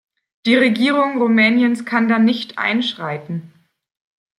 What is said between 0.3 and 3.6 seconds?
Die Regierung Rumäniens kann da nicht einschreiten.